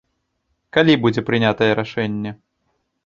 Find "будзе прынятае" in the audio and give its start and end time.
1.03-1.71